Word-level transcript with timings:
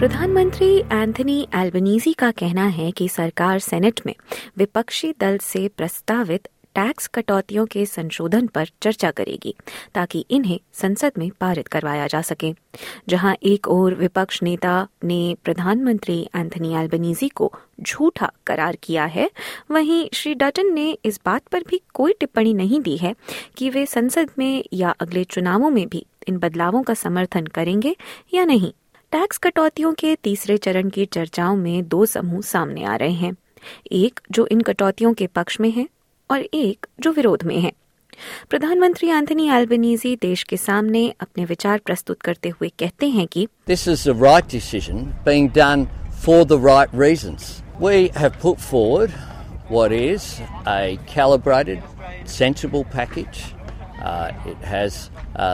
प्रधानमंत्री 0.00 0.76
Anthony 0.78 1.48
Albanese 1.54 2.12
का 2.12 2.30
कहना 2.30 2.66
है 2.66 2.90
कि 2.90 3.08
सरकार 3.08 3.58
सेनेट 3.58 4.00
में 4.06 4.14
विपक्षी 4.58 5.12
दल 5.20 5.36
से 5.38 5.68
प्रस्तावित 5.68 6.48
टैक्स 6.74 7.06
कटौतियों 7.06 7.66
के 7.66 7.84
संशोधन 7.86 8.46
पर 8.46 8.68
चर्चा 8.82 9.10
करेगी, 9.10 9.54
ताकि 9.94 10.24
इन्हें 10.30 10.58
संसद 10.72 11.12
में 11.18 11.30
पारित 11.40 11.68
करवाया 11.68 12.06
जा 12.06 12.22
सके। 12.22 12.52
जहाँ 13.08 13.36
एक 13.42 13.68
ओर 13.68 13.94
विपक्ष 13.94 14.42
नेता 14.42 14.88
ने 15.04 15.36
प्रधानमंत्री 15.44 16.20
एंथनी 16.36 16.74
एल्बनीजी 16.74 17.28
को 17.28 17.52
झूठा 17.80 18.32
करार 18.46 18.76
किया 18.82 19.04
है, 19.04 19.30
वहीं 19.70 20.08
श्री 20.12 20.34
डटन 20.34 20.72
ने 20.74 20.90
इस 21.04 21.20
बात 21.26 21.42
पर 21.42 21.64
भी 21.68 21.82
कोई 21.94 22.12
टिप्पणी 22.12 22.54
नहीं 22.54 22.80
दी 22.80 22.96
है 22.96 23.14
कि 23.56 23.70
वे 23.70 23.86
संसद 23.86 24.30
में 24.38 24.64
या 24.72 24.94
अगले 25.00 25.24
चुनावों 25.24 25.70
में 25.70 25.88
भी 25.88 26.06
इन 26.28 26.38
बदलावों 26.38 26.82
का 26.82 26.94
समर्थन 26.94 27.46
करेंगे 27.46 27.96
या 28.34 28.44
नहीं। 28.44 28.72
टैक्स 29.12 29.38
कटौतियों 29.38 29.92
के 29.92 30.14
तीसरे 30.24 30.56
चरण 30.56 30.88
की 30.88 31.04
चर्चाओं 31.04 31.54
में 31.56 31.88
दो 31.88 32.04
समूह 32.06 32.40
सामने 32.40 32.84
आ 32.84 32.94
रहे 32.96 33.12
हैं। 33.12 33.32
एक 33.92 34.20
जो 34.32 34.46
इन 34.46 34.60
कटौतियों 34.60 35.12
के 35.14 35.26
पक्ष 35.26 35.58
में 35.60 35.70
है 35.70 35.86
और 36.30 36.40
एक 36.40 36.86
जो 37.00 37.12
विरोध 37.12 37.42
में 37.44 37.58
है। 37.60 37.72
प्रधानमंत्री 38.50 39.08
एंथनी 39.08 39.48
एल्बनीजी 39.56 40.14
देश 40.22 40.42
के 40.42 40.56
सामने 40.56 41.02
अपने 41.20 41.44
विचार 41.44 41.78
प्रस्तुत 41.86 42.20
करते 42.22 42.48
हुए 42.48 42.68
कहते 42.78 43.08
हैं 43.08 43.26
कि 43.26 43.46
this 43.66 43.86
is 43.88 44.08
right 44.10 44.50
decision 44.50 45.04
being 45.26 45.50
done 45.50 45.86
for 46.24 46.44
the 46.44 46.62
right 46.66 46.94
reasons 47.00 47.52
we 47.82 48.10
have 48.16 48.38
put 48.42 48.58
forward 48.70 49.10
what 49.72 49.92
is 49.92 50.32
a 50.42 50.80
calibrated 51.14 52.26
sensible 52.38 52.82
package 52.96 53.44
it 54.50 54.64
has 54.66 55.06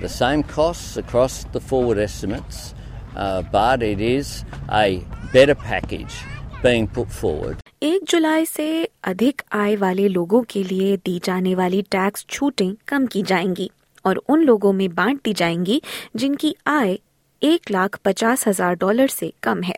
the 0.00 0.16
same 0.16 0.42
costs 0.56 0.98
across 0.98 1.44
the 1.54 1.68
forward 1.70 1.98
estimates 2.00 2.74
uh, 3.18 3.42
but 3.52 3.82
it 3.82 4.00
is 4.00 4.44
a 4.70 5.02
better 5.32 5.54
package 5.54 6.18
put 6.62 7.10
forward. 7.10 7.56
एक 7.82 8.04
जुलाई 8.04 8.46
से 8.46 8.88
अधिक 9.04 9.42
आय 9.52 9.76
वाले 9.76 10.08
लोगों 10.08 10.42
के 10.42 10.62
लिए 10.62 10.96
दी 10.96 11.18
जाने 11.24 11.54
वाली 11.54 11.82
टैक्स 11.82 12.24
छूटें 12.30 12.72
कम 12.88 13.06
की 13.06 13.22
जाएँगी 13.22 13.70
और 14.04 14.16
उन 14.28 14.42
लोगों 14.44 14.72
में 14.72 14.88
बांट 14.94 15.20
दी 15.24 15.32
जाएँगी 15.32 15.80
जिनकी 16.16 16.54
आय 16.66 16.98
एक 17.42 17.70
लाख 17.70 17.98
पचास 18.04 18.46
हज़ार 18.48 18.74
डॉलर 18.74 19.08
से 19.08 19.32
कम 19.42 19.62
है। 19.62 19.76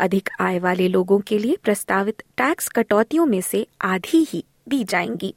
अधिक 0.00 0.28
आय 0.40 0.58
वाले 0.58 0.88
लोगों 0.88 1.18
के 1.20 1.38
लिए 1.38 1.56
प्रस्तावित 1.64 2.22
टैक्स 2.36 2.68
कटौतियों 2.68 3.26
में 3.26 3.40
से 3.40 3.66
आधी 3.80 4.26
ही 4.30 4.44
दी 4.68 4.82
जाएँगी। 4.84 5.34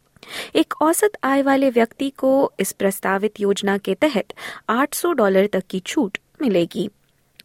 एक 0.56 0.74
औसत 0.82 1.18
आय 1.24 1.42
वाले 1.42 1.70
व्यक्ति 1.70 2.10
को 2.10 2.52
इस 2.60 2.72
प्रस्तावित 2.72 3.40
योजना 3.40 3.78
के 3.78 3.94
तहत 3.96 4.34
800 4.70 5.14
डॉलर 5.14 5.48
तक 5.48 5.64
की 5.70 5.80
छूट 5.80 6.18
मिलेगी। 6.42 6.90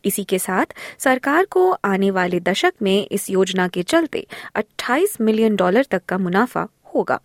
इसी 0.04 0.24
के 0.24 0.38
साथ 0.38 0.66
सरकार 0.98 1.44
को 1.44 1.70
आने 1.70 2.10
वाले 2.10 2.40
दशक 2.40 2.72
में 2.82 3.06
इस 3.06 3.30
योजना 3.30 3.68
के 3.68 3.82
चलते 3.82 4.26
28 4.56 5.20
मिलियन 5.20 5.56
डॉलर 5.56 5.86
तक 5.90 6.04
का 6.04 6.18
मुनाफा 6.18 6.68
होगा। 6.94 7.20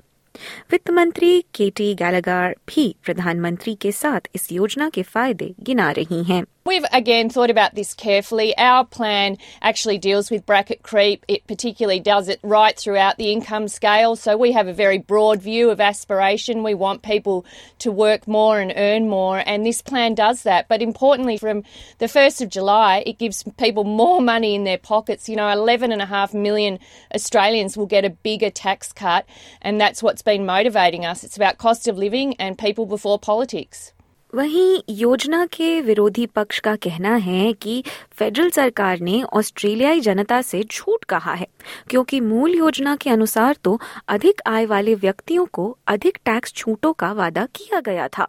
वित्त 0.72 0.90
मंत्री 0.90 1.46
केटी 1.54 1.96
गैलागार 1.96 2.56
भी 2.68 2.96
प्रधानमंत्री 3.04 3.76
के 3.76 3.92
साथ 3.92 4.20
इस 4.36 4.52
योजना 4.52 4.90
के 4.90 5.04
फ़ायदे 5.04 5.56
गिना 5.60 5.92
रही 5.92 6.24
हैं। 6.24 6.44
We've 6.68 6.86
again 6.92 7.30
thought 7.30 7.52
about 7.52 7.76
this 7.76 7.94
carefully. 7.94 8.58
Our 8.58 8.86
plan 8.86 9.38
actually 9.62 10.00
deals 10.00 10.32
with 10.32 10.48
bracket 10.48 10.82
creep. 10.82 11.24
It 11.28 11.46
particularly 11.46 12.00
does 12.00 12.28
it 12.28 12.40
right 12.42 12.76
throughout 12.76 13.18
the 13.18 13.32
income 13.32 13.68
scale. 13.68 14.16
So 14.16 14.36
we 14.36 14.52
have 14.54 14.68
a 14.68 14.74
very 14.74 14.98
broad 14.98 15.44
view 15.44 15.70
of 15.70 15.80
aspiration. 15.80 16.64
We 16.64 16.74
want 16.74 17.04
people 17.04 17.46
to 17.78 17.92
work 17.92 18.28
more 18.28 18.60
and 18.60 18.74
earn 18.76 19.08
more, 19.08 19.44
and 19.46 19.64
this 19.64 19.84
plan 19.84 20.16
does 20.16 20.42
that. 20.42 20.68
But 20.68 20.82
importantly, 20.82 21.38
from 21.38 21.62
the 22.00 22.08
1st 22.08 22.42
of 22.42 22.50
July, 22.50 23.04
it 23.06 23.20
gives 23.20 23.44
people 23.60 23.84
more 23.84 24.20
money 24.20 24.56
in 24.56 24.64
their 24.64 24.80
pockets. 24.80 25.30
You 25.30 25.36
know, 25.36 25.44
11.5 25.44 26.34
million 26.34 26.80
Australians 27.14 27.78
will 27.78 27.86
get 27.86 28.06
a 28.06 28.10
bigger 28.10 28.50
tax 28.50 28.92
cut, 28.92 29.28
and 29.62 29.80
that's 29.80 30.02
what's 30.02 30.24
been 30.24 30.48
motivating 30.48 31.06
us. 31.06 31.24
It's 31.24 31.38
about 31.38 31.60
cost 31.60 31.88
of 31.88 31.96
living 31.96 32.34
and 32.38 32.58
people 32.58 32.88
before 32.88 33.20
politics. 33.20 33.94
वहीं 34.36 34.82
योजना 34.90 35.46
के 35.46 35.82
विरोधी 35.82 36.26
पक्ष 36.26 36.60
का 36.60 36.76
कहना 36.76 37.14
है 37.16 37.52
कि 37.54 37.84
federal 38.12 38.50
सरकार 38.50 39.00
ने 39.00 39.22
ऑस्ट्रेलियाई 39.24 40.00
जनता 40.00 40.42
से 40.42 40.64
झूठ 40.64 41.04
कहा 41.04 41.34
है, 41.34 41.48
क्योंकि 41.90 42.20
मूल 42.20 42.56
योजना 42.56 42.96
के 42.96 43.10
अनुसार 43.10 43.56
तो 43.64 43.80
अधिक 44.08 44.42
आय 44.48 44.66
वाले 44.66 44.96
व्यक्तियों 44.96 45.46
को 45.46 45.78
अधिक 45.88 46.18
टैक्स 46.26 46.54
छूटों 46.54 46.94
का 46.94 47.12
वादा 47.12 47.46
किया 47.56 47.80
गया 47.80 48.08
था। 48.08 48.28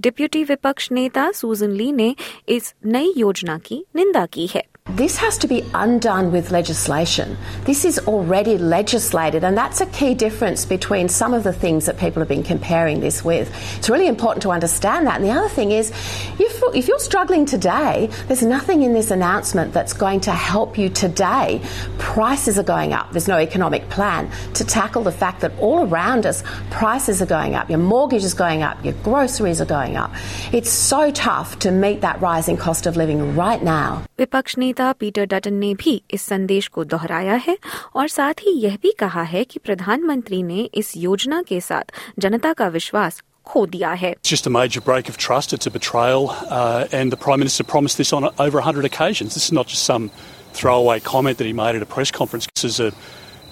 डिप्यूटी 0.00 0.42
विपक्ष 0.44 0.90
नेता 0.92 1.30
सूजन 1.32 1.70
ली 1.70 1.90
ने 1.92 2.14
इस 2.48 2.74
नई 2.86 3.12
योजना 3.16 3.58
की 3.58 3.84
निंदा 3.96 4.26
की 4.26 4.46
है। 4.46 4.64
This 4.96 5.16
has 5.18 5.38
to 5.38 5.48
be 5.48 5.64
undone 5.72 6.32
with 6.32 6.50
legislation. 6.50 7.36
This 7.64 7.84
is 7.84 7.98
already 8.00 8.58
legislated, 8.58 9.44
and 9.44 9.56
that's 9.56 9.80
a 9.80 9.86
key 9.86 10.14
difference 10.14 10.64
between 10.64 11.08
some 11.08 11.32
of 11.32 11.44
the 11.44 11.52
things 11.52 11.86
that 11.86 11.96
people 11.96 12.20
have 12.20 12.28
been 12.28 12.42
comparing 12.42 13.00
this 13.00 13.24
with. 13.24 13.50
It's 13.78 13.88
really 13.88 14.08
important 14.08 14.42
to 14.42 14.50
understand 14.50 15.06
that. 15.06 15.16
And 15.16 15.24
the 15.24 15.30
other 15.30 15.48
thing 15.48 15.70
is, 15.70 15.90
if, 16.38 16.62
if 16.74 16.88
you're 16.88 16.98
struggling 16.98 17.46
today, 17.46 18.10
there's 18.26 18.42
nothing 18.42 18.82
in 18.82 18.92
this 18.92 19.10
announcement 19.10 19.72
that's 19.72 19.92
going 19.92 20.20
to 20.22 20.32
help 20.32 20.76
you 20.76 20.88
today. 20.88 21.62
Prices 21.98 22.58
are 22.58 22.64
going 22.64 22.92
up. 22.92 23.12
There's 23.12 23.28
no 23.28 23.38
economic 23.38 23.88
plan 23.90 24.30
to 24.54 24.64
tackle 24.64 25.02
the 25.02 25.12
fact 25.12 25.40
that 25.42 25.56
all 25.60 25.86
around 25.86 26.26
us, 26.26 26.42
prices 26.70 27.22
are 27.22 27.26
going 27.26 27.54
up. 27.54 27.70
Your 27.70 27.78
mortgage 27.78 28.24
is 28.24 28.34
going 28.34 28.62
up. 28.62 28.84
Your 28.84 28.94
groceries 29.04 29.60
are 29.60 29.66
going 29.66 29.96
up. 29.96 30.12
It's 30.52 30.70
so 30.70 31.10
tough 31.10 31.58
to 31.60 31.70
meet 31.70 32.00
that 32.00 32.20
rising 32.20 32.56
cost 32.56 32.86
of 32.86 32.96
living 32.96 33.36
right 33.36 33.62
now. 33.62 34.04
विपक्ष 34.20 34.56
नेता 34.58 34.90
Peter 35.00 35.24
Dutton 35.32 35.54
ने 35.54 35.72
भी 35.80 36.00
इस 36.14 36.22
संदेश 36.22 36.66
को 36.68 36.84
दोहराया 36.84 37.34
है 37.46 37.56
और 37.96 38.08
साथ 38.08 38.42
ही 38.46 38.52
यह 38.62 38.76
भी 38.82 38.92
कहा 38.98 39.22
है 39.32 39.44
कि 39.52 39.60
प्रधानमंत्री 39.64 40.42
ने 40.42 40.68
इस 40.82 40.96
योजना 40.96 41.42
के 41.48 41.60
साथ 41.60 41.92
जनता 42.24 42.52
का 42.60 42.68
विश्वास 42.76 43.22
खो 43.46 43.64
दिया 43.66 43.92
है 44.02 44.14
just 44.30 44.46
a 44.46 44.52
major 44.56 44.82
break 44.88 45.08
of 45.12 45.16
trust. 45.26 45.54
It's 45.56 45.70
a 45.70 45.72
betrayal, 45.76 46.28
uh, 46.56 46.98
and 46.98 47.14
the 47.14 47.20
Prime 47.24 47.40
Minister 47.44 47.64
promised 47.64 48.02
this 48.02 48.12
on 48.18 48.28
over 48.46 48.60
100 48.60 48.88
occasions. 48.90 49.38
This 49.38 49.46
is 49.46 49.56
not 49.58 49.72
just 49.74 49.88
some 49.92 50.10
throwaway 50.58 51.00
comment 51.00 51.38
that 51.38 51.48
he 51.50 51.54
made 51.62 51.80
at 51.80 51.82
a 51.82 51.90
press 51.94 52.12
conference. 52.18 52.48
This 52.54 52.64
is 52.64 52.80
a, 52.80 52.92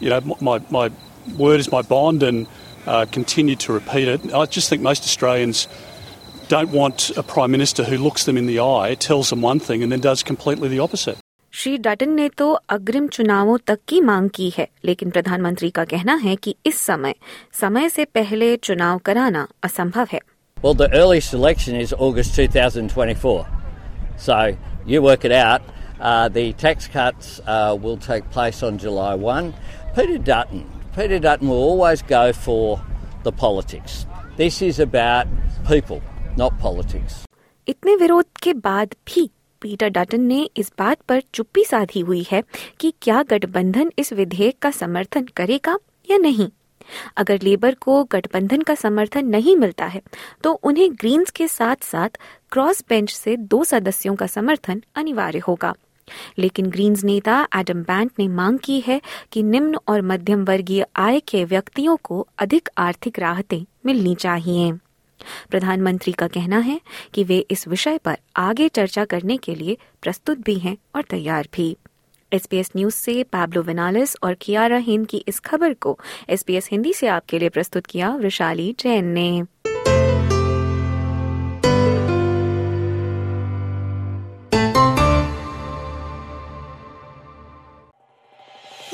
you 0.01 0.11
know, 0.11 0.37
my, 0.51 0.61
my 0.79 0.91
word 1.39 1.65
is 1.65 1.73
my 1.73 1.83
bond, 1.95 2.23
and 2.23 2.47
uh, 2.87 3.07
continue 3.19 3.57
to 3.65 3.73
repeat 3.73 4.09
it. 4.09 4.33
I 4.35 4.45
just 4.59 4.69
think 4.69 4.83
most 4.83 5.11
Australians 5.13 5.67
don't 6.48 6.72
want 6.72 7.12
a 7.18 7.24
Prime 7.24 7.52
Minister 7.52 7.84
who 7.84 7.98
looks 7.98 8.26
them 8.26 8.38
in 8.38 8.46
the 8.46 8.60
eye, 8.60 8.96
tells 8.96 9.30
them 9.30 9.42
one 9.42 9.60
thing, 9.60 9.84
and 9.84 9.92
then 9.92 10.00
does 10.00 10.24
completely 10.24 10.68
the 10.70 10.80
opposite. 10.80 11.18
Shri 11.54 11.78
Dutton 11.78 12.10
ने 12.10 12.28
तो 12.38 12.52
अग्रिम 12.76 13.08
चुनावों 13.16 13.58
तक 13.68 13.80
की 13.88 14.00
मांग 14.02 14.30
की 14.36 14.50
है 14.58 14.68
लेकिन 14.86 15.10
प्रधानमंत्री 15.10 15.70
का 15.70 15.84
कहना 15.86 16.16
है 16.24 16.36
कि 16.36 16.56
इस 16.66 16.80
समय 16.86 17.14
समय 17.60 17.90
से 17.90 18.06
पहले 18.16 18.56
चुनाव 18.58 18.98
कराना 19.06 19.48
असंभव 19.64 20.08
है 20.12 20.20
Well, 20.64 20.74
the 20.74 20.90
earliest 20.94 21.34
election 21.34 21.76
is 21.76 21.94
August 21.94 22.36
2024. 22.36 23.46
So 24.18 24.56
you 24.86 25.02
work 25.02 25.26
it 25.26 25.34
out. 25.34 25.62
Uh, 26.00 26.30
the 26.30 26.54
tax 26.54 26.88
cuts 26.88 27.42
uh, 27.46 27.78
will 27.80 27.98
take 27.98 28.30
place 28.32 28.64
on 28.64 28.78
July 28.78 29.14
1. 29.16 29.54
Peter 29.96 30.18
Dutton, 30.18 30.64
Peter 30.96 31.20
Dutton 31.20 31.50
will 31.50 31.64
always 31.64 32.02
go 32.02 32.32
for 32.34 32.82
the 33.24 33.32
politics. 33.32 34.06
This 34.38 34.62
is 34.62 34.80
about 34.80 35.28
people, 35.68 36.02
Not 36.35 36.53
politics. 36.55 37.15
इतने 37.69 37.97
विरोध 37.97 38.25
के 38.43 38.53
बाद 38.55 38.95
भी 39.07 39.31
Peter 39.63 39.89
Dutton 39.89 40.21
ने 40.21 40.51
इस 40.57 40.73
बात 40.79 41.01
पर 41.01 41.23
चुप्पी 41.35 41.65
साधी 41.65 42.01
हुई 42.01 42.27
है 42.31 42.43
कि 42.81 42.93
क्या 43.03 43.23
गठबंधन 43.23 43.93
इस 43.99 44.13
विधेयक 44.13 44.59
का 44.59 44.71
समर्थन 44.71 45.25
करेगा 45.37 45.79
या 46.11 46.19
नहीं। 46.19 46.49
अगर 47.17 47.43
लेबर 47.43 47.75
को 47.75 48.05
गठबंधन 48.05 48.63
का 48.63 48.75
समर्थन 48.75 49.27
नहीं 49.27 49.57
मिलता 49.57 49.87
है 49.87 50.03
तो 50.45 50.53
उन्हें 50.53 50.93
ग्रीन्स 50.93 51.31
के 51.31 51.49
साथ 51.49 51.77
साथ 51.83 52.19
क्रॉस 52.53 52.85
बेंच 52.89 53.13
से 53.13 53.37
दो 53.37 53.65
सदस्यों 53.65 54.15
का 54.17 54.27
समर्थन 54.27 54.83
अनिवार्य 54.95 55.39
होगा। 55.39 55.75
लेकिन 56.39 56.67
ग्रीन्स 56.67 57.05
नेता 57.05 57.49
एडम 57.57 57.83
बैंट 57.83 58.11
ने 58.19 58.29
मांग 58.29 58.59
की 58.59 58.81
है 58.81 59.01
कि 59.33 59.43
निम्न 59.43 59.79
और 59.89 60.03
मध्यम 60.03 60.45
वर्गीय 60.45 60.87
आय 60.97 61.21
के 61.21 61.45
व्यक्तियों 61.45 61.97
को 62.03 62.27
अधिक 62.39 62.69
आर्थिक 62.79 63.19
राहतें 63.19 63.65
मिलनी 63.87 64.15
चाहिए। 64.15 64.73
प्रधानमंत्री 65.51 66.13
का 66.13 66.27
कहना 66.27 66.59
है 66.59 66.81
कि 67.15 67.25
वे 67.25 67.39
इस 67.51 67.69
विषय 67.69 67.99
पर 67.99 68.17
आगे 68.37 68.69
चर्चा 68.69 69.05
करने 69.05 69.37
के 69.37 69.55
लिए 69.55 69.77
प्रस्तुत 70.03 70.39
भी 70.39 70.59
हैं 70.59 70.77
और 70.95 71.03
तैयार 71.03 71.49
भी। 71.55 71.77
एसपीएस 72.33 72.71
न्यूज़ 72.77 72.95
से 72.95 73.23
पैब्लो 73.23 73.63
विनालिस 73.63 74.17
और 74.23 74.35
कियारा 74.35 74.77
हिंद 74.77 75.07
की 75.07 75.25
इस 75.29 75.39
खबर 75.41 75.75
को 75.75 75.99
एसपीएस 76.29 76.69
हिंदी 76.73 76.93
से 76.93 77.07
आपके 77.07 77.39
लिए 77.39 77.49
प्रस्तुत 77.49 77.87
किया 77.87 78.15
वृशाली 78.15 78.75
जैन 78.81 79.05
ने। 79.05 79.43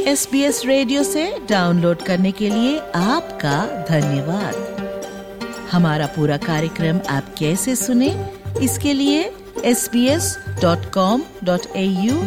एस 0.09 0.29
बी 0.33 0.43
एस 0.43 0.63
रेडियो 0.67 1.03
से 1.03 1.25
डाउनलोड 1.51 2.03
करने 2.03 2.33
के 2.33 2.49
लिए 2.51 2.79
आपका 2.95 3.67
धन्यवाद। 3.89 4.74
हमारा 5.75 6.07
पूरा 6.17 6.37
कार्यक्रम 6.39 7.01
आप 7.11 7.35
कैसे 7.39 7.75
सुने, 7.77 8.11
इसके 8.63 8.93
लिए 8.93 9.23
S 9.65 9.89
B 9.93 10.07
S 10.09 10.37
dot 10.63 10.85
com 10.95 11.23
dot 11.45 11.67
A 11.77 11.85
U 11.85 12.21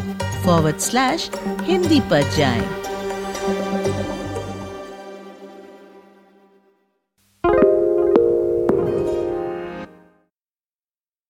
forward 0.46 0.78
slash 0.82 1.30
Hindi 1.62 2.00
पर 2.12 2.36
जाएँ। 2.38 2.66